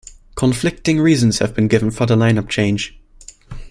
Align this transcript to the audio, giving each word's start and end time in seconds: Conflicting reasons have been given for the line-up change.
Conflicting 0.33 0.99
reasons 0.99 1.37
have 1.37 1.53
been 1.53 1.67
given 1.67 1.91
for 1.91 2.07
the 2.07 2.15
line-up 2.15 2.49
change. 2.49 2.97